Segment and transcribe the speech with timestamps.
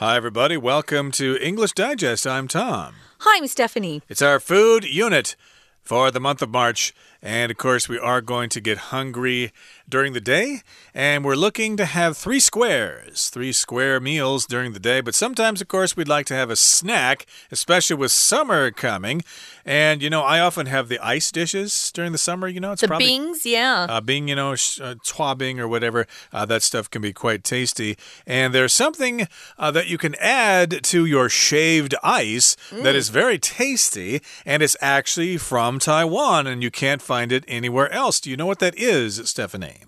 [0.00, 0.56] Hi, everybody.
[0.56, 2.26] Welcome to English Digest.
[2.26, 2.94] I'm Tom.
[3.18, 4.00] Hi, I'm Stephanie.
[4.08, 5.36] It's our food unit
[5.82, 6.94] for the month of March.
[7.22, 9.52] And of course, we are going to get hungry
[9.88, 10.62] during the day.
[10.94, 15.00] And we're looking to have three squares, three square meals during the day.
[15.00, 19.22] But sometimes, of course, we'd like to have a snack, especially with summer coming.
[19.64, 22.48] And, you know, I often have the ice dishes during the summer.
[22.48, 23.06] You know, it's the probably.
[23.06, 23.86] Bings, yeah.
[23.88, 27.96] Uh, Bing, you know, uh, Bing or whatever, uh, that stuff can be quite tasty.
[28.26, 29.28] And there's something
[29.58, 32.82] uh, that you can add to your shaved ice mm.
[32.82, 37.92] that is very tasty, and it's actually from Taiwan, and you can't find it anywhere
[37.92, 38.20] else.
[38.20, 39.78] Do you know what that is, Stephanie?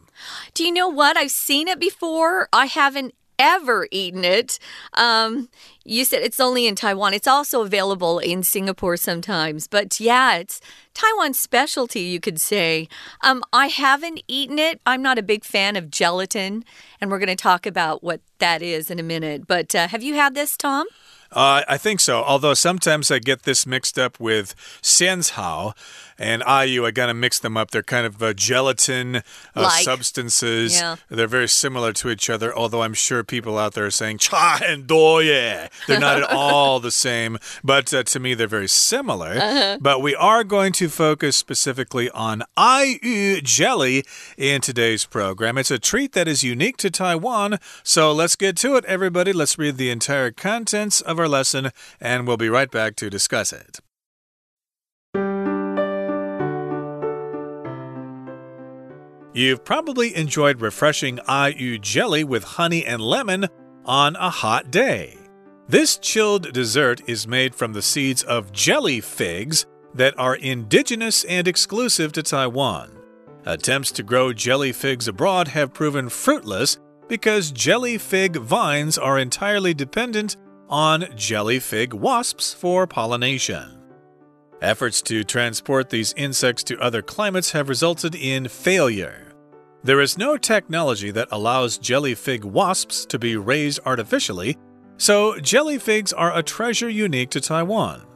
[0.55, 1.17] Do you know what?
[1.17, 2.49] I've seen it before.
[2.53, 4.59] I haven't ever eaten it.
[4.95, 5.49] Um,
[5.85, 7.15] you said it's only in Taiwan.
[7.15, 9.69] It's also available in Singapore sometimes.
[9.69, 10.61] But yeah, it's
[10.95, 12.89] Taiwan's specialty, you could say.
[13.23, 14.80] Um, I haven't eaten it.
[14.85, 16.65] I'm not a big fan of gelatin,
[17.01, 19.47] and we're going to talk about what that is in a minute.
[19.47, 20.89] But uh, have you had this, Tom?
[21.33, 22.23] Uh, I think so.
[22.23, 25.74] Although sometimes I get this mixed up with Xianzhao
[26.19, 26.87] and Ayu.
[26.87, 27.71] I kind of mix them up.
[27.71, 29.21] They're kind of uh, gelatin uh,
[29.57, 29.85] like.
[29.85, 30.77] substances.
[30.77, 30.97] Yeah.
[31.09, 32.55] They're very similar to each other.
[32.55, 35.69] Although I'm sure people out there are saying cha and doye.
[35.87, 37.39] They're not at all the same.
[37.65, 39.35] But uh, to me, they're very similar.
[39.35, 39.79] -huh.
[39.80, 44.05] But we are going to focus specifically on Ayu jelly
[44.37, 45.59] in today's program.
[45.59, 47.59] It's a treat that is unique to Taiwan.
[47.83, 49.33] So let's get to it, everybody.
[49.33, 51.70] Let's read the entire contents of our lesson,
[52.01, 53.80] and we'll be right back to discuss it.
[59.34, 63.48] You've probably enjoyed refreshing Ayu jelly with honey and lemon
[63.87, 65.16] on a hot day.
[65.69, 71.48] This chilled dessert is made from the seeds of jelly figs that are indigenous and
[71.48, 72.91] exclusive to Taiwan.
[73.47, 76.78] Attempts to grow jelly figs abroad have proven fruitless
[77.09, 80.37] because jelly fig vines are entirely dependent
[80.72, 83.78] on jelly fig wasps for pollination.
[84.62, 89.34] Efforts to transport these insects to other climates have resulted in failure.
[89.84, 94.56] There is no technology that allows jelly fig wasps to be raised artificially,
[94.97, 98.06] so jelly figs are a treasure unique to Taiwan.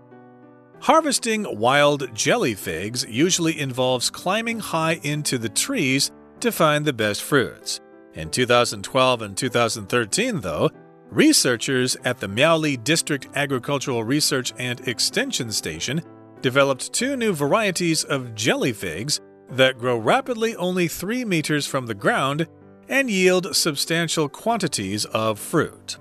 [0.81, 7.22] Harvesting wild jelly figs usually involves climbing high into the trees to find the best
[7.22, 7.81] fruits.
[8.15, 10.71] In 2012 and 2013, though,
[11.11, 16.03] researchers at the Miaoli District Agricultural Research and Extension Station
[16.43, 21.95] developed two new varieties of jelly figs that grow rapidly only 3 meters from the
[21.95, 22.47] ground
[22.89, 25.99] and yield substantial quantities of fruit.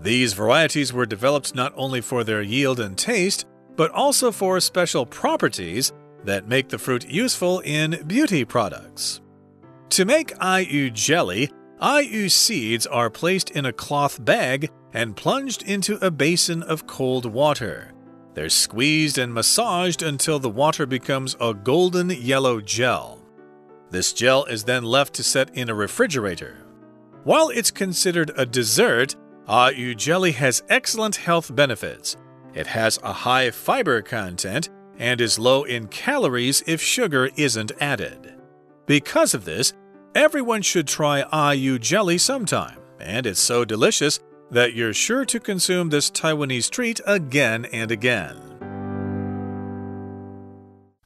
[0.00, 3.46] These varieties were developed not only for their yield and taste,
[3.76, 5.92] but also for special properties
[6.24, 9.20] that make the fruit useful in beauty products.
[9.90, 11.50] To make Ayu jelly,
[11.80, 17.24] Ayu seeds are placed in a cloth bag and plunged into a basin of cold
[17.24, 17.92] water.
[18.34, 23.22] They're squeezed and massaged until the water becomes a golden yellow gel.
[23.88, 26.58] This gel is then left to set in a refrigerator.
[27.24, 29.16] While it's considered a dessert,
[29.48, 32.16] Ayu jelly has excellent health benefits.
[32.52, 34.68] It has a high fiber content
[34.98, 38.34] and is low in calories if sugar isn't added.
[38.86, 39.72] Because of this,
[40.14, 45.90] everyone should try Ayu jelly sometime, and it's so delicious that you're sure to consume
[45.90, 48.50] this Taiwanese treat again and again.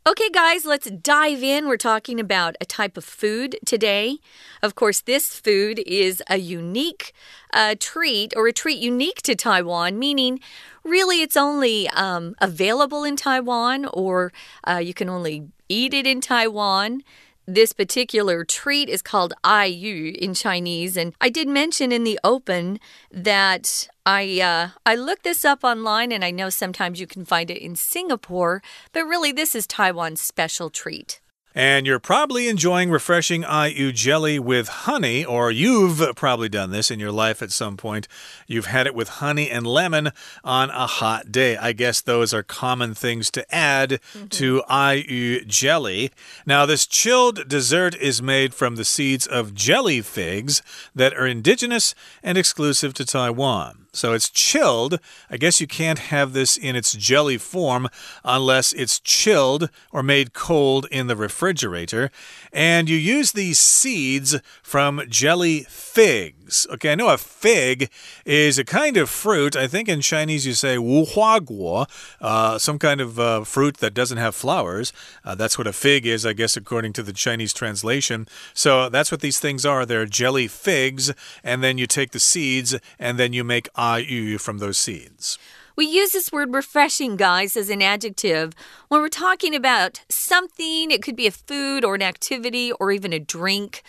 [0.06, 1.66] Okay, guys, let's dive in.
[1.66, 4.18] We're talking about a type of food today.
[4.62, 7.14] Of course, this food is a unique
[7.54, 10.40] uh, treat or a treat unique to Taiwan, meaning
[10.84, 14.30] really it's only um, available in Taiwan or
[14.68, 17.02] uh, you can only eat it in Taiwan.
[17.46, 22.80] This particular treat is called Ayu in Chinese, and I did mention in the open
[23.10, 27.50] that I uh, I looked this up online, and I know sometimes you can find
[27.50, 28.62] it in Singapore,
[28.92, 31.20] but really this is Taiwan's special treat.
[31.54, 36.98] And you're probably enjoying refreshing Ayu jelly with honey, or you've probably done this in
[36.98, 38.08] your life at some point.
[38.48, 40.10] You've had it with honey and lemon
[40.42, 41.56] on a hot day.
[41.56, 44.28] I guess those are common things to add mm -hmm.
[44.30, 46.10] to Ayu jelly.
[46.44, 50.62] Now, this chilled dessert is made from the seeds of jelly figs
[50.96, 53.83] that are indigenous and exclusive to Taiwan.
[53.94, 54.98] So it's chilled.
[55.30, 57.88] I guess you can't have this in its jelly form
[58.24, 62.10] unless it's chilled or made cold in the refrigerator.
[62.52, 66.66] And you use these seeds from jelly figs.
[66.70, 67.90] Okay, I know a fig
[68.24, 69.56] is a kind of fruit.
[69.56, 71.88] I think in Chinese you say wu hua guo,
[72.20, 74.92] uh, some kind of uh, fruit that doesn't have flowers.
[75.24, 78.26] Uh, that's what a fig is, I guess, according to the Chinese translation.
[78.52, 79.86] So that's what these things are.
[79.86, 81.12] They're jelly figs,
[81.42, 85.38] and then you take the seeds and then you make Ayu from those seeds.
[85.76, 88.54] We use this word refreshing, guys, as an adjective
[88.88, 90.90] when we're talking about something.
[90.90, 93.82] It could be a food or an activity or even a drink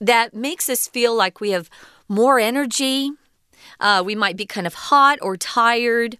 [0.00, 1.68] that makes us feel like we have
[2.08, 3.10] more energy.
[3.80, 6.18] Uh, we might be kind of hot or tired.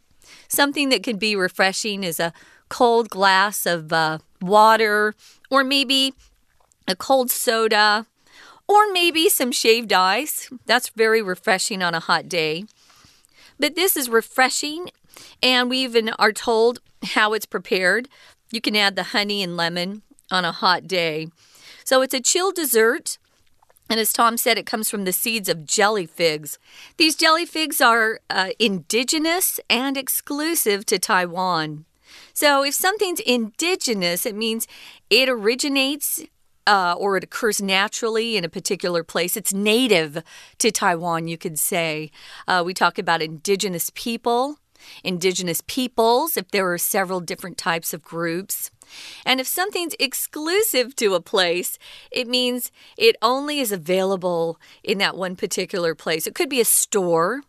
[0.49, 2.33] Something that can be refreshing is a
[2.69, 5.15] cold glass of uh, water,
[5.51, 6.15] or maybe
[6.89, 8.07] a cold soda,
[8.67, 10.51] or maybe some shaved ice.
[10.67, 12.65] That's very refreshing on a hot day.
[13.59, 14.91] But this is refreshing,
[15.43, 18.09] and we even are told how it's prepared.
[18.51, 21.29] You can add the honey and lemon on a hot day.
[21.85, 23.19] So it's a chilled dessert.
[23.91, 26.59] And as Tom said, it comes from the seeds of jelly figs.
[26.97, 31.85] These jelly figs are uh, indigenous and exclusive to Taiwan.
[32.33, 34.67] So if something's indigenous, it means
[35.11, 36.25] it originates
[36.67, 39.37] uh, or it occurs naturally in a particular place.
[39.37, 40.23] It's native
[40.59, 42.11] to Taiwan, you could say.
[42.49, 44.59] Uh, we talk about indigenous people,
[45.03, 48.71] indigenous peoples, if there are several different types of groups.
[49.25, 51.79] And if something's exclusive to a place,
[52.11, 56.27] it means it only is available in that one particular place.
[56.27, 57.43] It could be a store.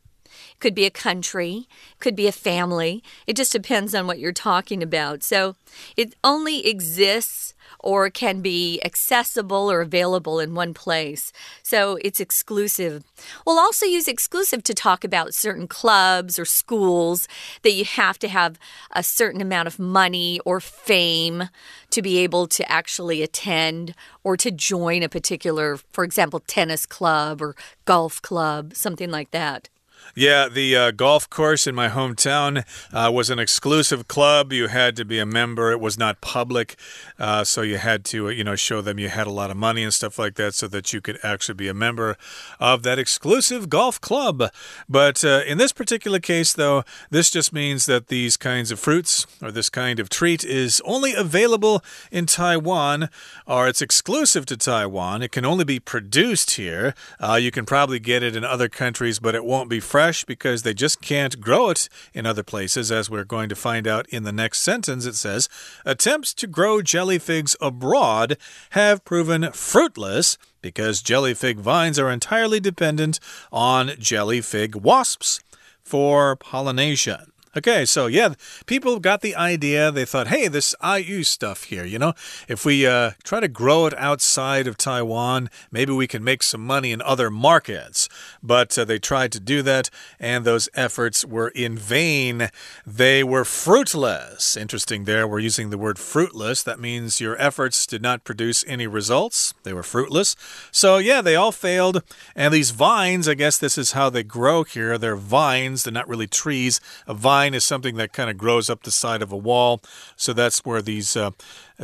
[0.60, 1.68] Could be a country,
[2.00, 3.04] could be a family.
[3.28, 5.22] It just depends on what you're talking about.
[5.24, 5.56] So
[5.96, 11.32] it only exists or can be accessible or available in one place.
[11.62, 13.04] So it's exclusive.
[13.46, 17.28] We'll also use exclusive to talk about certain clubs or schools
[17.62, 18.58] that you have to have
[18.92, 21.50] a certain amount of money or fame
[21.92, 23.94] to be able to actually attend
[24.24, 27.56] or to join a particular, for example, tennis club or
[27.86, 29.70] golf club, something like that.
[30.14, 32.64] Yeah, the uh, golf course in my hometown
[32.94, 34.54] uh, was an exclusive club.
[34.54, 35.72] You had to be a member.
[35.72, 36.76] It was not public,
[37.20, 39.84] uh, so you had to, you know, show them you had a lot of money
[39.84, 42.18] and stuff like that, so that you could actually be a member
[42.60, 44.44] of that exclusive golf club.
[44.88, 49.26] But uh, in this particular case, though, this just means that these kinds of fruits
[49.42, 53.10] or this kind of treat is only available in Taiwan,
[53.46, 55.22] or it's exclusive to Taiwan.
[55.22, 56.94] It can only be produced here.
[57.20, 60.64] Uh, you can probably get it in other countries, but it won't be fresh because
[60.64, 64.24] they just can't grow it in other places, as we're going to find out in
[64.24, 65.06] the next sentence.
[65.06, 65.48] It says,
[65.86, 68.36] Attempts to grow jelly figs abroad
[68.72, 73.22] have proven fruitless because jelly fig vines are entirely dependent
[73.54, 75.40] on jelly fig wasps
[75.82, 77.32] for pollination.
[77.58, 78.34] Okay, so yeah,
[78.66, 79.90] people got the idea.
[79.90, 82.14] They thought, hey, this Ayu stuff here, you know,
[82.50, 86.60] if we uh, try to grow it outside of Taiwan, maybe we can make some
[86.60, 88.10] money in other markets.
[88.44, 92.50] But uh, they tried to do that, and those efforts were in vain.
[92.86, 94.58] They were fruitless.
[94.58, 96.62] Interesting there, we're using the word fruitless.
[96.62, 100.36] That means your efforts did not produce any results, they were fruitless.
[100.72, 102.04] So yeah, they all failed.
[102.36, 104.98] And these vines, I guess this is how they grow here.
[104.98, 106.82] They're vines, they're not really trees.
[107.08, 109.82] A vine is something that kind of grows up the side of a wall.
[110.16, 111.32] So that's where these uh,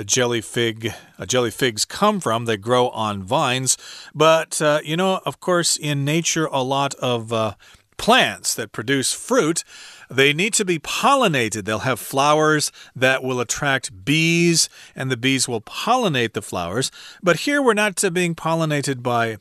[0.05, 2.45] jelly fig uh, jelly figs come from.
[2.45, 3.77] They grow on vines.
[4.15, 7.55] But uh, you know, of course, in nature, a lot of uh,
[7.97, 9.63] plants that produce fruit.
[10.09, 11.63] They need to be pollinated.
[11.63, 16.91] They'll have flowers that will attract bees, and the bees will pollinate the flowers.
[17.23, 19.37] But here we're not being pollinated by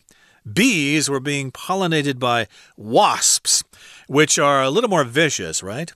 [0.50, 2.46] bees, we're being pollinated by
[2.76, 3.64] wasps,
[4.06, 5.92] which are a little more vicious, right?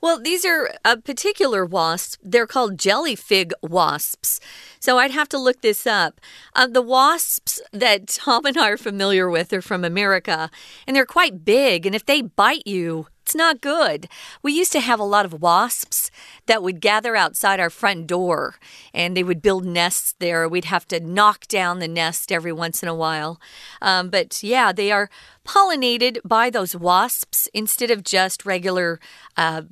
[0.00, 2.20] Well, these are a particular wasp.
[2.22, 4.40] They're called jelly fig wasps.
[4.80, 6.20] So I'd have to look this up.
[6.54, 10.50] Uh, the wasps that Tom and I are familiar with are from America,
[10.86, 11.86] and they're quite big.
[11.86, 14.08] And if they bite you, it's not good.
[14.42, 16.10] We used to have a lot of wasps
[16.44, 18.56] that would gather outside our front door
[18.92, 20.46] and they would build nests there.
[20.46, 23.40] We'd have to knock down the nest every once in a while.
[23.80, 25.08] Um, but yeah, they are
[25.46, 29.00] pollinated by those wasps instead of just regular.
[29.34, 29.62] Uh,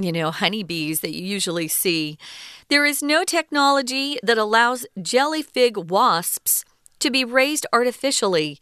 [0.00, 2.16] you know, honeybees that you usually see.
[2.68, 6.64] There is no technology that allows jelly fig wasps
[7.00, 8.60] to be raised artificially.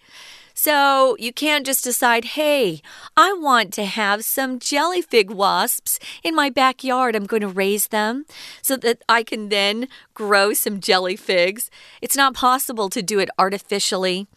[0.59, 2.81] So you can't just decide, hey,
[3.15, 7.15] I want to have some jelly fig wasps in my backyard.
[7.15, 8.25] I'm going to raise them
[8.63, 11.71] so that I can then grow some jelly figs.
[12.01, 14.29] It's not possible to do it artificially.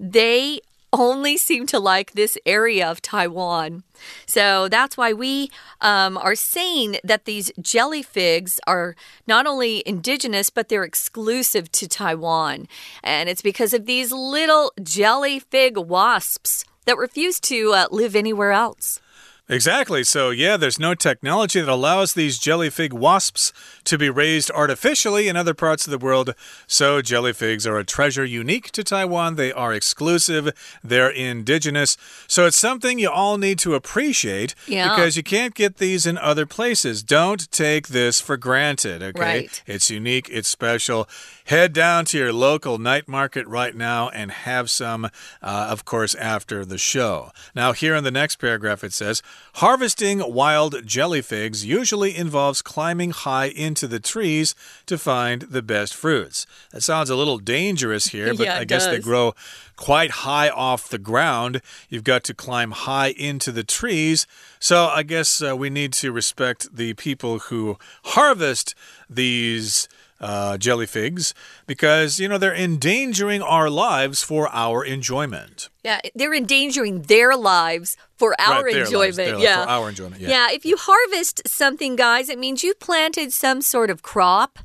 [0.00, 0.60] They
[0.92, 3.82] only seem to like this area of Taiwan.
[4.26, 10.50] So that's why we um, are saying that these jelly figs are not only indigenous,
[10.50, 12.68] but they're exclusive to Taiwan.
[13.02, 18.52] And it's because of these little jelly fig wasps that refuse to uh, live anywhere
[18.52, 19.00] else.
[19.48, 20.04] Exactly.
[20.04, 23.52] So, yeah, there's no technology that allows these jelly fig wasps
[23.84, 26.34] to be raised artificially in other parts of the world.
[26.66, 29.36] So, jelly figs are a treasure unique to Taiwan.
[29.36, 30.52] They are exclusive,
[30.84, 31.96] they're indigenous.
[32.26, 34.90] So, it's something you all need to appreciate yeah.
[34.90, 37.02] because you can't get these in other places.
[37.02, 39.20] Don't take this for granted, okay?
[39.20, 39.62] Right.
[39.66, 41.08] It's unique, it's special.
[41.48, 45.08] Head down to your local night market right now and have some, uh,
[45.40, 47.32] of course, after the show.
[47.54, 49.22] Now, here in the next paragraph, it says
[49.54, 55.94] Harvesting wild jelly figs usually involves climbing high into the trees to find the best
[55.94, 56.46] fruits.
[56.72, 58.98] That sounds a little dangerous here, but yeah, I guess does.
[58.98, 59.34] they grow
[59.76, 61.62] quite high off the ground.
[61.88, 64.26] You've got to climb high into the trees.
[64.60, 68.74] So I guess uh, we need to respect the people who harvest
[69.08, 69.88] these
[70.20, 71.32] uh, jelly figs
[71.66, 75.68] because, you know, they're endangering our lives for our enjoyment.
[75.84, 79.16] Yeah, they're endangering their lives for our Right, enjoyment.
[79.16, 79.64] lives, yeah.
[79.64, 80.20] for our enjoyment.
[80.20, 80.28] Yeah.
[80.30, 84.58] Yeah, if you harvest something, guys, it means you've planted some sort of crop,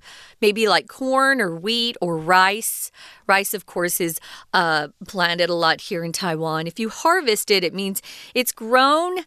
[0.44, 2.92] maybe like corn or wheat or rice.
[3.28, 4.20] Rice, of course, is
[4.54, 6.68] uh, planted a lot here in Taiwan.
[6.68, 8.02] If you harvest it, it means
[8.36, 9.20] it's grown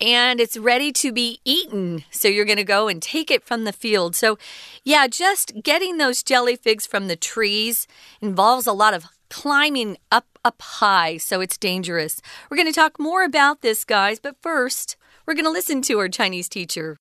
[0.00, 2.04] and it's ready to be eaten.
[2.10, 4.16] So you're going to go and take it from the field.
[4.16, 4.38] So,
[4.82, 7.86] yeah, just getting those jelly figs from the trees
[8.22, 12.20] involves a lot of climbing up up high, so it's dangerous.
[12.50, 15.98] We're going to talk more about this, guys, but first, we're going to listen to
[16.00, 16.96] our Chinese teacher.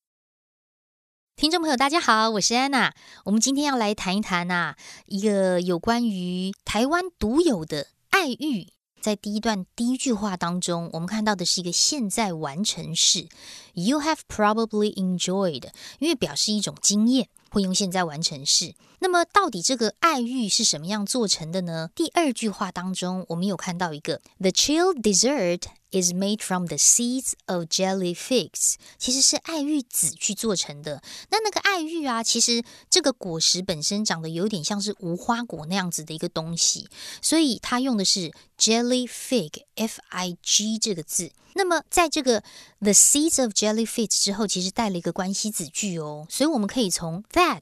[1.42, 2.94] 听众朋友，大家好，我是安娜。
[3.26, 8.68] 我们今天要来谈一谈啊，一个有关于台湾独有的爱欲。
[9.02, 13.28] 在第一段第一句话当中，我们看到的是一个现在完成式
[13.74, 15.68] ，You have probably enjoyed，
[15.98, 18.76] 因为表示一种经验，会用现在完成式。
[19.04, 21.90] 那么，到底这个爱玉是什么样做成的呢？
[21.96, 31.02] 第二句话当中，我们有看到一个 The chilled dessert is made from the seeds of jelly figs，其实是爱玉籽去做成的。
[31.32, 36.88] 那那个爱玉啊，其实这个果实本身长得有点像是无花果那样子的一个东西，
[37.24, 41.32] 所以它用的是 jelly fig，f i g 这个字。
[41.56, 42.42] 那么在这个
[42.80, 47.62] the seeds of jelly figs 之后，其实带了一个关系子句哦，所以我们可以从 that。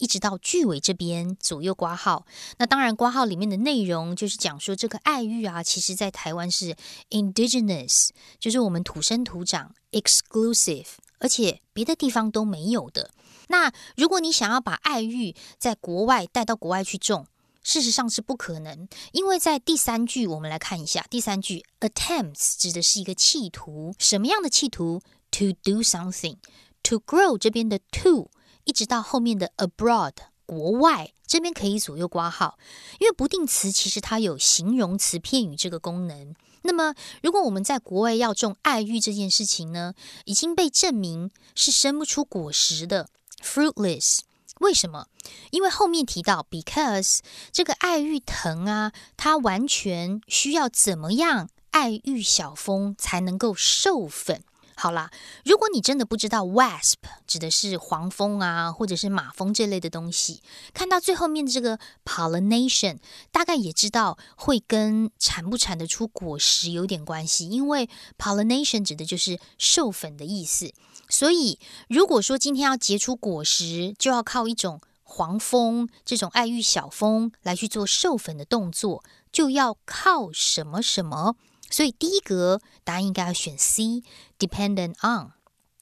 [0.00, 2.26] 一直到句尾这边左右挂号，
[2.56, 6.74] 那当然挂号里面的内容就是讲说这个爱玉啊，其实在台湾是
[7.10, 10.86] indigenous，就是我们土生土长 exclusive，
[11.18, 13.10] 而且别的地方都没有的。
[13.48, 17.26] 那如果你想要把爱玉在国外带到国外去种，
[17.62, 25.02] 事实上是不可能，因为在第三句我们来看一下，第三句 attempts 指的是一个企图，什么样的企图
[25.32, 28.30] ？To do something，to grow 这边的 to。
[28.64, 30.12] 一直到后面的 abroad
[30.46, 32.58] 国外这边可以左右挂号，
[32.98, 36.34] 因为不定词其实它有形容词片语这个功能。
[36.62, 43.08] 那么，如果我们在国外要种爱玉这件事情呢，已经被证明是生不出果实的
[43.42, 44.18] fruitless。
[44.58, 45.06] 为什么？
[45.52, 54.42] 因为后面提到 because 这个爱玉藤啊，它完全需要怎么样爱玉小蜂才能够授粉。
[54.82, 55.10] 好啦，
[55.44, 56.94] 如果你真的不知道 wasp
[57.26, 60.40] 指的是黄蜂啊，或者是马蜂这类的东西，
[60.72, 62.96] 看到最后面的这个 pollination，
[63.30, 70.72] 大概也知道会跟产不产得出果实有点关系，因为 pollination 指的就是授粉的意思。
[71.10, 71.58] 所以，
[71.90, 81.36] 如果说今天要结出果实，就要靠一种黄蜂这种爱玉小蜂来去做授粉的动作，就要靠什么什么。
[81.70, 85.32] 所以第一格答案应该要选 C，dependent on。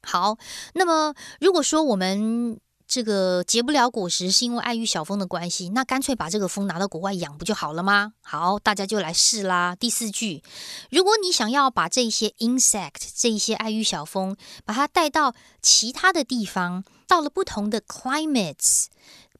[0.03, 0.39] 好，
[0.75, 8.15] 那么如果说我们这个结不了果实是因为爱玉小蜂的关系，那干脆把这个蜂拿到国外养不就好了吗？
[8.23, 9.77] 好，大家就来试啦。
[9.77, 10.43] 第四句，
[10.91, 18.87] 如果你想要把这些 insect 这一些爱玉小蜂，把它带到其他的地方，到了不同的 climates，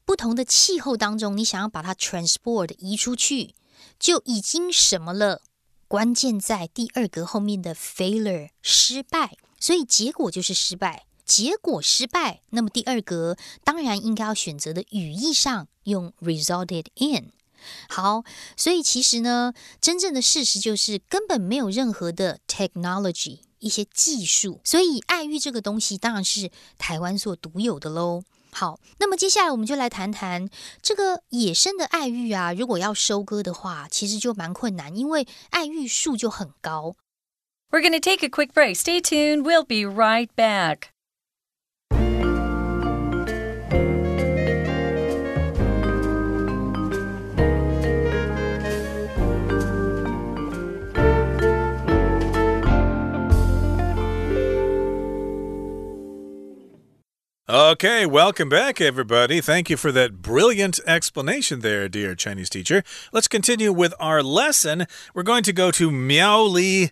[0.05, 3.55] 不同的气候当中，你想要把它 transport 移出去，
[3.97, 5.41] 就已经什么了？
[5.89, 11.07] 关键在第二格后面的 failure 失败，所以结果就是失败。
[11.25, 17.31] 结果失败，那么第二格当然应该要选择的语义上用 resulted in。
[17.89, 18.23] 好，
[18.55, 28.23] 所以其实呢，真正的事实就是根本没有任何的 technology 一些技术，所以爱玉这个东西当然是台湾所独有的喽。
[28.51, 30.49] 好，那么接下来我们就来谈谈
[30.81, 36.95] 这个野生的爱玉啊，如果要收割的话，其实就蛮困难，因为爱玉树就很高。
[37.71, 38.75] We're going to take a quick break.
[38.75, 39.43] Stay tuned.
[39.43, 40.89] We'll be right back.
[57.51, 59.41] Okay, welcome back, everybody.
[59.41, 62.83] Thank you for that brilliant explanation there, dear Chinese teacher.
[63.11, 64.85] Let's continue with our lesson.
[65.15, 66.91] We're going to go to Miaoli.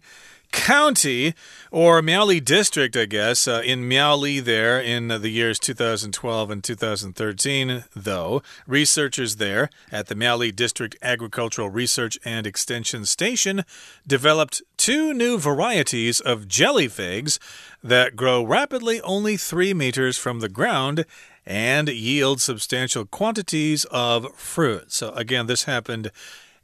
[0.51, 1.33] County
[1.71, 7.83] or Miaoli District, I guess, uh, in Miaoli there in the years 2012 and 2013,
[7.95, 8.41] though.
[8.65, 13.63] Researchers there at the Miaoli District Agricultural Research and Extension Station
[14.05, 17.39] developed two new varieties of jelly figs
[17.83, 21.05] that grow rapidly only three meters from the ground
[21.45, 24.91] and yield substantial quantities of fruit.
[24.91, 26.11] So, again, this happened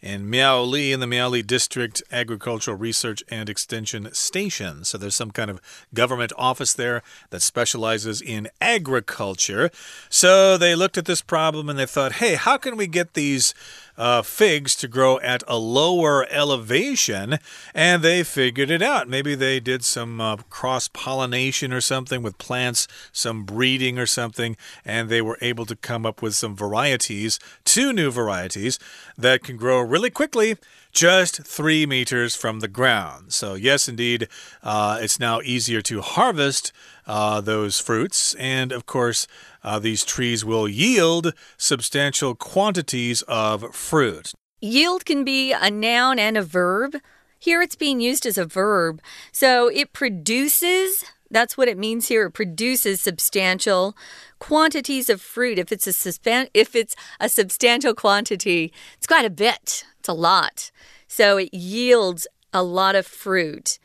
[0.03, 4.83] in Miaoli in the Miaoli District Agricultural Research and Extension Station.
[4.83, 5.62] So there's some kind of
[5.93, 9.72] government office there that specializes in agriculture.
[10.10, 13.53] So they looked at this problem and they thought, hey, how can we get these
[13.97, 17.39] uh, figs to grow at a lower elevation,
[17.73, 19.07] and they figured it out.
[19.07, 24.57] Maybe they did some uh, cross pollination or something with plants, some breeding or something,
[24.83, 28.79] and they were able to come up with some varieties, two new varieties
[29.17, 30.57] that can grow really quickly
[30.93, 33.33] just three meters from the ground.
[33.33, 34.27] So, yes, indeed,
[34.62, 36.71] uh, it's now easier to harvest
[37.05, 38.33] uh, those fruits.
[38.36, 39.27] And of course,
[39.63, 44.33] uh, these trees will yield substantial quantities of fruit.
[44.62, 46.95] Yield can be a noun and a verb.
[47.38, 49.01] Here it's being used as a verb.
[49.33, 52.27] So it produces, that's what it means here.
[52.27, 53.98] It produces substantial
[54.39, 55.60] quantities of fruit.
[55.60, 59.83] If it's a if it's a substantial quantity, it's quite a bit.
[60.00, 60.72] It's a lot.
[61.07, 63.79] So it yields a lot of fruit.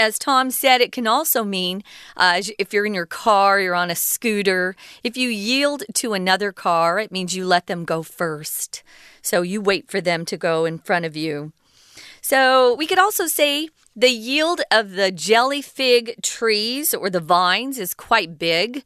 [0.00, 1.84] As Tom said, it can also mean
[2.16, 4.74] uh, if you're in your car, you're on a scooter.
[5.04, 8.82] If you yield to another car, it means you let them go first.
[9.20, 11.52] So you wait for them to go in front of you.
[12.22, 17.78] So we could also say the yield of the jelly fig trees or the vines
[17.78, 18.84] is quite big.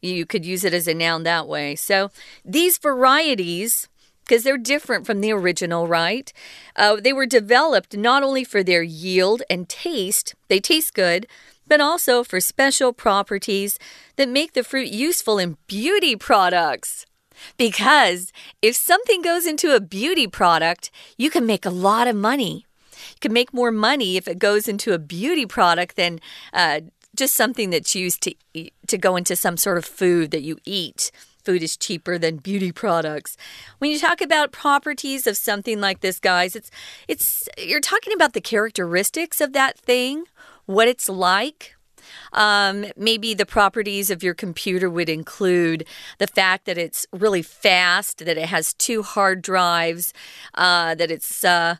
[0.00, 1.76] You could use it as a noun that way.
[1.76, 2.10] So
[2.42, 3.86] these varieties
[4.24, 6.32] because they're different from the original, right?
[6.76, 11.26] Uh, they were developed not only for their yield and taste, they taste good,
[11.66, 13.78] but also for special properties
[14.16, 17.06] that make the fruit useful in beauty products.
[17.56, 22.66] Because if something goes into a beauty product, you can make a lot of money.
[22.92, 26.20] You can make more money if it goes into a beauty product than
[26.52, 26.80] uh,
[27.14, 30.58] just something that's used to eat, to go into some sort of food that you
[30.64, 31.10] eat
[31.44, 33.36] food is cheaper than beauty products.
[33.78, 36.70] When you talk about properties of something like this, guys, it's
[37.08, 40.24] it's you're talking about the characteristics of that thing,
[40.66, 41.76] what it's like.
[42.32, 45.86] Um, maybe the properties of your computer would include
[46.18, 50.12] the fact that it's really fast, that it has two hard drives,
[50.54, 51.76] uh, that it's uh,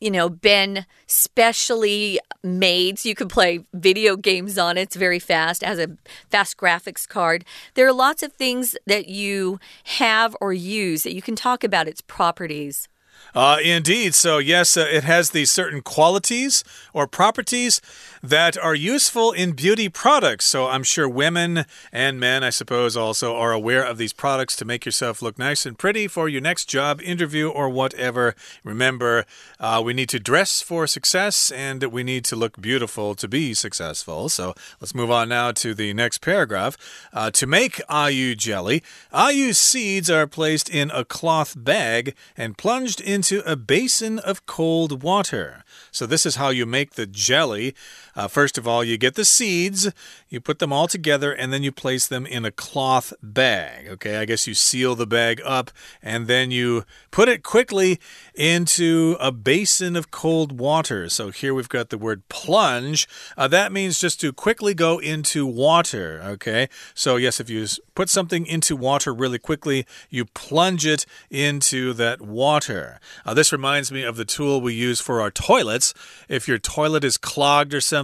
[0.00, 4.82] you know, been specially made so you can play video games on it.
[4.82, 5.96] It's very fast, it has a
[6.30, 7.44] fast graphics card.
[7.74, 11.88] There are lots of things that you have or use that you can talk about
[11.88, 12.88] its properties.
[13.34, 14.14] Uh, indeed.
[14.14, 17.80] So, yes, uh, it has these certain qualities or properties
[18.24, 20.44] that are useful in beauty products.
[20.46, 24.64] So, I'm sure women and men, I suppose, also are aware of these products to
[24.64, 28.34] make yourself look nice and pretty for your next job interview or whatever.
[28.62, 29.26] Remember,
[29.58, 33.52] uh, we need to dress for success and we need to look beautiful to be
[33.52, 34.28] successful.
[34.28, 36.76] So, let's move on now to the next paragraph.
[37.12, 38.82] Uh, to make ayu jelly,
[39.12, 44.44] ayu seeds are placed in a cloth bag and plunged into into a basin of
[44.46, 45.64] cold water.
[45.90, 47.74] So, this is how you make the jelly.
[48.16, 49.90] Uh, first of all, you get the seeds,
[50.28, 53.88] you put them all together, and then you place them in a cloth bag.
[53.88, 55.70] Okay, I guess you seal the bag up,
[56.02, 57.98] and then you put it quickly
[58.34, 61.08] into a basin of cold water.
[61.08, 63.08] So, here we've got the word plunge.
[63.36, 66.20] Uh, that means just to quickly go into water.
[66.24, 71.92] Okay, so yes, if you put something into water really quickly, you plunge it into
[71.94, 73.00] that water.
[73.24, 75.94] Uh, this reminds me of the tool we use for our toilets.
[76.28, 78.03] If your toilet is clogged or something,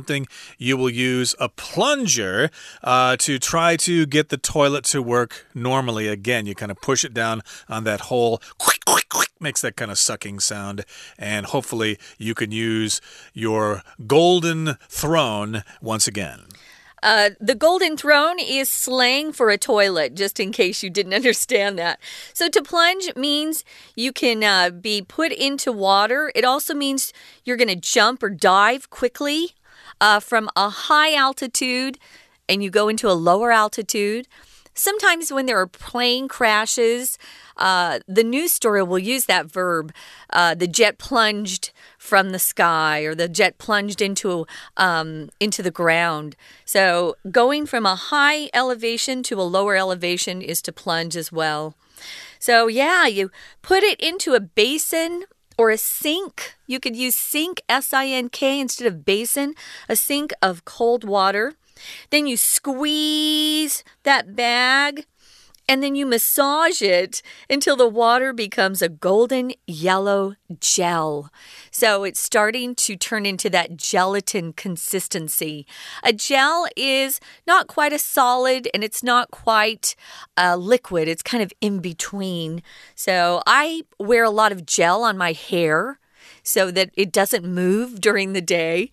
[0.58, 2.50] you will use a plunger
[2.82, 6.08] uh, to try to get the toilet to work normally.
[6.08, 8.40] Again, you kind of push it down on that hole.
[8.58, 10.84] Quick, quick, quick, makes that kind of sucking sound.
[11.18, 13.00] And hopefully, you can use
[13.32, 16.46] your golden throne once again.
[17.02, 21.78] Uh, the golden throne is slang for a toilet, just in case you didn't understand
[21.78, 21.98] that.
[22.34, 26.30] So, to plunge means you can uh, be put into water.
[26.34, 27.12] It also means
[27.44, 29.54] you're going to jump or dive quickly
[30.00, 31.98] uh, from a high altitude
[32.48, 34.26] and you go into a lower altitude.
[34.74, 37.18] sometimes when there are plane crashes,
[37.56, 39.92] uh, the news story will use that verb.
[40.30, 45.70] Uh, the jet plunged from the sky, or the jet plunged into um, into the
[45.70, 46.36] ground.
[46.64, 51.74] So going from a high elevation to a lower elevation is to plunge as well.
[52.38, 55.24] So yeah, you put it into a basin
[55.60, 56.56] or a sink.
[56.66, 59.54] You could use sink, S I N K, instead of basin,
[59.90, 61.52] a sink of cold water.
[62.08, 65.04] Then you squeeze that bag
[65.70, 71.30] and then you massage it until the water becomes a golden yellow gel.
[71.70, 75.68] So it's starting to turn into that gelatin consistency.
[76.02, 79.94] A gel is not quite a solid and it's not quite
[80.36, 82.64] a liquid, it's kind of in between.
[82.96, 86.00] So I wear a lot of gel on my hair
[86.42, 88.90] so that it doesn't move during the day.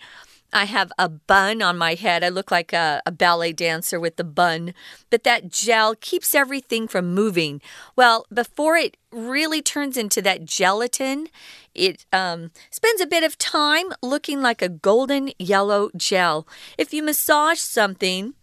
[0.54, 2.24] I have a bun on my head.
[2.24, 4.74] I look like a, a, ballet dancer with the bun,
[5.10, 7.62] but that gel keeps everything from moving.
[7.98, 11.28] Well, before it really turns into that gelatin,
[11.76, 16.48] it um, spends a bit of time looking like a golden yellow gel.
[16.78, 18.34] If you massage something,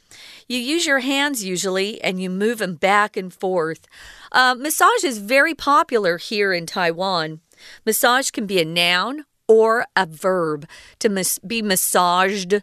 [0.47, 3.87] you use your hands usually and you move them back and forth.
[4.31, 7.41] Uh, massage is very popular here in Taiwan.
[7.87, 10.67] Massage can be a noun or a verb
[11.01, 12.55] to be massaged.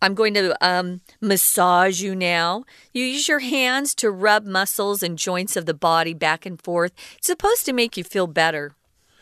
[0.00, 2.64] I'm going to um, massage you now.
[2.92, 6.92] You use your hands to rub muscles and joints of the body back and forth.
[7.16, 8.72] It's supposed to make you feel better.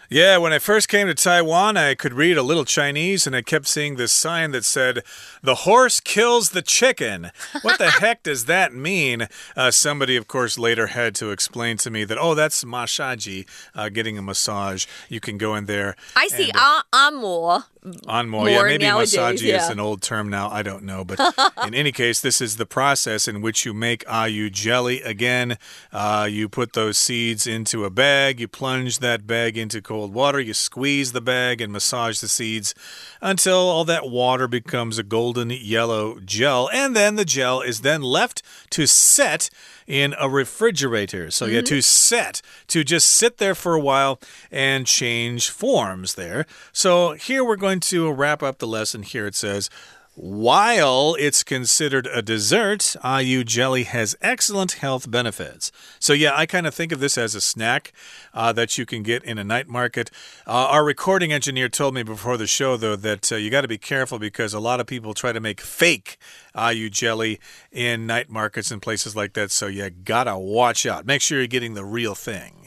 [0.09, 3.43] Yeah, when I first came to Taiwan, I could read a little Chinese and I
[3.43, 5.03] kept seeing this sign that said,
[5.43, 7.33] The horse kills the chicken.
[7.63, 9.27] What the heck does that mean?
[9.57, 13.89] Uh, somebody, of course, later had to explain to me that, oh, that's massaji, uh,
[13.89, 14.87] getting a massage.
[15.09, 15.97] You can go in there.
[16.15, 17.65] I see and, uh, amo
[18.07, 18.49] on more.
[18.49, 19.63] yeah, maybe nowadays, yeah.
[19.63, 20.51] is an old term now.
[20.51, 21.05] I don't know.
[21.05, 21.21] But
[21.67, 25.03] in any case, this is the process in which you make ayu jelly.
[25.03, 25.59] Again,
[25.93, 30.41] uh, you put those seeds into a bag, you plunge that bag into cold water,
[30.41, 32.75] you squeeze the bag and massage the seeds
[33.21, 36.69] until all that water becomes a golden yellow gel.
[36.73, 39.51] And then the gel is then left to set
[39.87, 41.31] in a refrigerator.
[41.31, 41.55] So, mm -hmm.
[41.55, 44.19] yeah, to set, to just sit there for a while
[44.51, 46.45] and change forms there.
[46.73, 49.03] So, here we're going to wrap up the lesson.
[49.03, 49.71] Here it says,
[50.17, 55.71] while it's considered a dessert, Ayu jelly has excellent health benefits.
[55.99, 57.93] So, yeah, I kind of think of this as a snack
[58.33, 60.11] uh, that you can get in a night market.
[60.47, 63.69] Uh, our recording engineer told me before the show, though, that uh, you got to
[63.69, 66.17] be careful because a lot of people try to make fake
[66.55, 67.39] Ayu jelly
[67.71, 69.51] in night markets and places like that.
[69.51, 71.05] So, you got to watch out.
[71.05, 72.66] Make sure you're getting the real thing.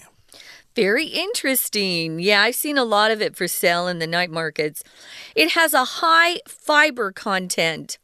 [0.79, 2.21] Very interesting.
[2.21, 4.81] Yeah, I've seen a lot of it for sale in the night markets.
[5.35, 7.97] It has a high fiber content.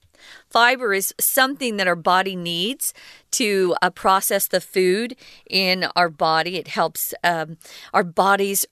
[0.50, 2.94] Fiber is something that our body needs
[3.32, 5.16] to uh, process the food
[5.50, 6.58] in our body.
[6.58, 7.56] It helps um,
[7.94, 8.66] our bodies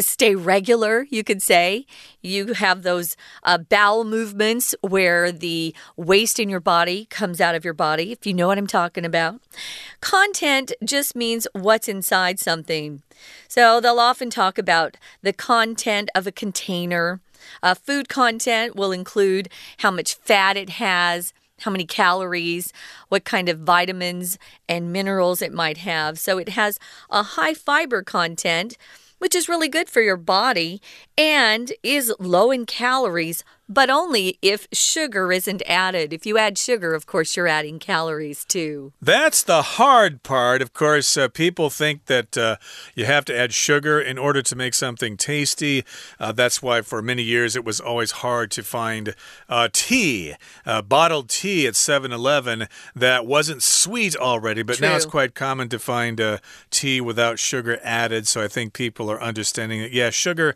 [0.00, 1.86] stay regular, you could say.
[2.22, 7.64] You have those uh, bowel movements where the waste in your body comes out of
[7.64, 9.40] your body, if you know what I'm talking about.
[10.00, 13.02] Content just means what's inside something.
[13.48, 17.20] So they'll often talk about the content of a container.
[17.62, 22.72] Uh, food content will include how much fat it has how many calories,
[23.08, 26.18] what kind of vitamins and minerals it might have.
[26.18, 26.78] So it has
[27.10, 28.76] a high fiber content
[29.18, 30.80] which is really good for your body
[31.18, 36.12] and is low in calories, but only if sugar isn't added.
[36.12, 38.92] If you add sugar, of course, you're adding calories too.
[39.00, 40.62] That's the hard part.
[40.62, 42.56] Of course, uh, people think that uh,
[42.94, 45.84] you have to add sugar in order to make something tasty.
[46.20, 49.14] Uh, that's why for many years it was always hard to find
[49.48, 54.88] uh, tea, uh, bottled tea at 7 Eleven that wasn't sweet already, but True.
[54.88, 56.38] now it's quite common to find uh,
[56.70, 58.28] tea without sugar added.
[58.28, 60.54] So I think people are understanding that, yeah, sugar.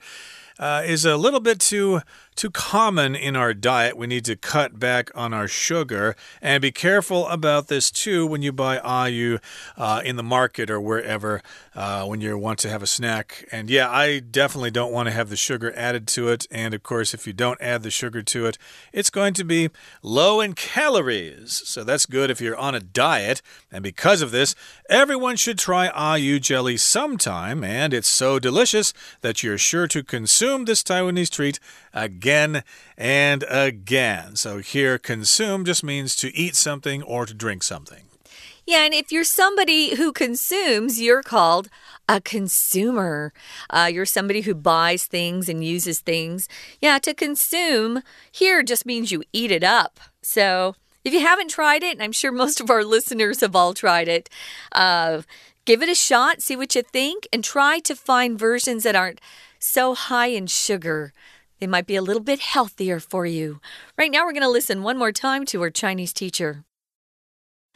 [0.61, 2.03] Uh, is a little bit too
[2.41, 3.99] too common in our diet.
[3.99, 8.41] We need to cut back on our sugar and be careful about this too when
[8.41, 9.43] you buy ayu
[9.77, 11.43] uh, in the market or wherever
[11.75, 13.47] uh, when you want to have a snack.
[13.53, 16.47] And yeah, I definitely don't want to have the sugar added to it.
[16.51, 18.57] And of course, if you don't add the sugar to it,
[18.91, 19.69] it's going to be
[20.03, 21.61] low in calories.
[21.67, 23.43] So that's good if you're on a diet.
[23.71, 24.55] And because of this,
[24.89, 27.63] everyone should try ayu jelly sometime.
[27.63, 31.61] And it's so delicious that you're sure to consume this Taiwanese treat
[31.93, 32.63] again again
[32.97, 34.37] and again.
[34.37, 38.05] So here, consume just means to eat something or to drink something.
[38.67, 41.69] Yeah, and if you're somebody who consumes, you're called
[42.09, 43.33] a consumer.
[43.69, 46.49] Uh, you're somebody who buys things and uses things.
[46.81, 49.99] Yeah, to consume here just means you eat it up.
[50.23, 53.73] So If you haven't tried it, and I'm sure most of our listeners have all
[53.75, 54.29] tried it,
[54.73, 55.23] uh,
[55.65, 59.21] give it a shot, see what you think, and try to find versions that aren't
[59.59, 61.13] so high in sugar.
[61.60, 63.60] They might be a little bit healthier for you.
[63.96, 66.64] Right now, we're going to listen one more time to our Chinese teacher.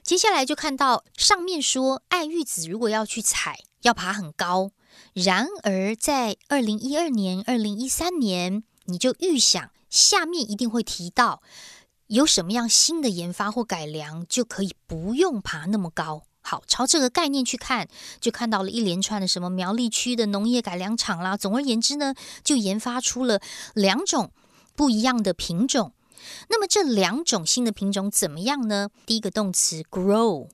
[0.03, 4.71] 接下来就看到上面说，爱玉子如果要去采，要爬很高。
[5.13, 11.41] 然而，在二零一二年、二零一三年，你就预想下面一定会提到
[12.08, 16.23] 有什么样新的研发或改良，就可以不用爬那么高。
[16.46, 17.88] 好，朝这个概念去看，
[18.20, 21.38] 就看到了一连串的什么苗栗区的农业改良场啦。
[21.38, 23.40] 总而言之呢，就研发出了
[23.72, 24.30] 两种
[24.76, 25.94] 不一样的品种。
[26.50, 28.90] 那么这两种新的品种怎么样呢？
[29.07, 30.50] 第一个动词 grow，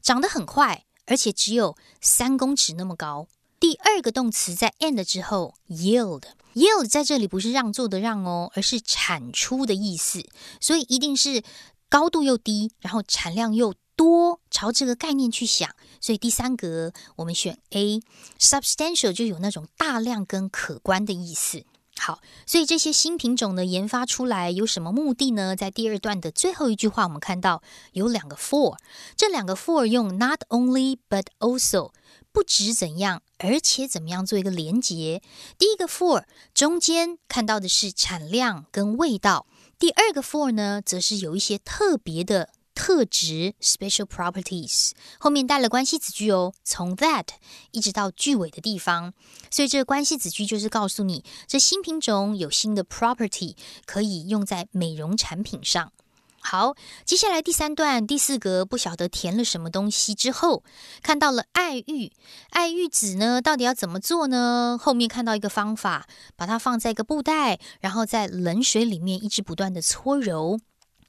[0.00, 3.28] 长得很快，而且只有三公尺那么高。
[3.60, 10.26] 第二个动词在 and 之后 yield，yield 在这里不是让座的让哦，而是产出的意思，
[10.62, 11.42] 所以一定是
[11.90, 13.74] 高度又低，然后产量又。
[13.96, 21.64] 多朝这个概念去想，所以第三格我们选 A，substantial 就有那种大量跟可观的意思。
[21.98, 25.56] 好，所以这些新品种呢研发出来有什么目的呢？
[25.56, 28.76] 在第二段的最后一句话，我们看到有两个 for，
[29.16, 31.92] 这两个 for 用 not only but also
[32.32, 35.22] 不止怎样，而且怎么样做一个连结。
[35.56, 39.46] 第一个 for 中间看到的是产量跟味道，
[39.78, 42.50] 第二个 for 呢，则是有一些特别的。
[42.76, 47.28] 特质 （special properties） 后面带了关系子句哦，从 that
[47.72, 49.14] 一直到句尾的地方，
[49.50, 55.90] 所以这个关系子句就是告诉你，这新品种有新的 property 可以用在美容产品上。
[56.38, 60.62] 好，接下来第三段第四格不晓得填了什么东西之后，
[61.02, 62.12] 看到了爱玉，
[62.50, 64.78] 爱玉子呢，到底要怎么做呢？
[64.80, 70.60] 后面看到一个方法，把它放在一个布袋，然后在冷水里面一直不断的搓揉。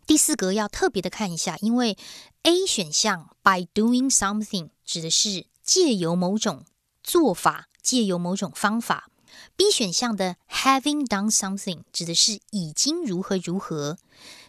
[0.07, 1.97] 第四格要特别的看一下，因为
[2.43, 6.63] A 选项 by doing something 指的是借由某种
[7.03, 9.09] 做法，借由某种方法
[9.57, 13.97] ；B 选项的 having done something 指的是已经如何如何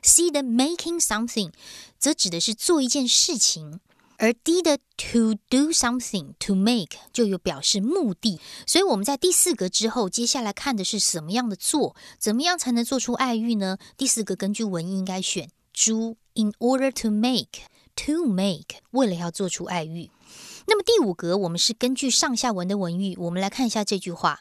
[0.01, 1.53] ；C 的 making something
[1.99, 3.81] 则指的是做一件事情。
[4.19, 13.79] 而 D 的 to do something to make 就有表示目的，所以我们在第四格之后，接下来看的是什么样的做，怎么样才能做出爱玉呢？
[13.97, 17.63] 第四个根据文意应该选猪，in order to make
[17.95, 20.11] to make 为了要做出爱玉。
[20.67, 24.41] 那么第五格我们是根据上下文的文意，我们来看一下这句话，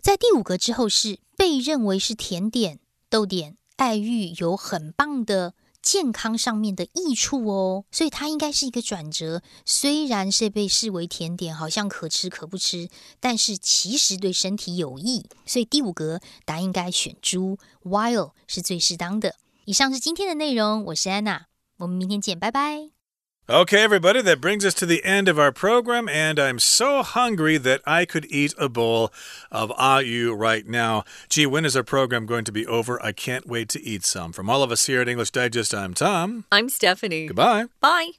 [0.00, 5.52] 在第五格之后是被认为是甜点，逗点爱玉有很棒的。
[5.82, 9.42] 健康上面的益处哦，所以它应该是一个转折。
[9.66, 15.26] 虽然是被视为甜点，好像可吃可不吃，但是其实对身体有益。
[15.44, 19.34] 所以第五格答案应该选猪，while 是最适当的。
[19.64, 21.46] 以上是今天的内容，我是安娜，
[21.78, 23.01] 我们明天见，拜拜。
[23.50, 27.82] Okay, everybody, that brings us to the end of our program, and I'm so hungry that
[27.84, 29.12] I could eat a bowl
[29.50, 31.02] of ayu right now.
[31.28, 33.02] Gee, when is our program going to be over?
[33.04, 34.32] I can't wait to eat some.
[34.32, 36.44] From all of us here at English Digest, I'm Tom.
[36.52, 37.26] I'm Stephanie.
[37.26, 37.66] Goodbye.
[37.80, 38.12] Bye.